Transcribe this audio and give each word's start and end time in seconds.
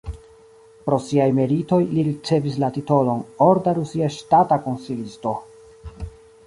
Pro 0.85 0.97
siaj 1.07 1.27
meritoj 1.39 1.79
li 1.97 2.05
ricevis 2.07 2.57
la 2.65 2.71
titolon 2.79 3.23
"Orda 3.51 3.75
rusia 3.81 4.11
ŝtata 4.19 4.61
konsilisto". 4.67 5.37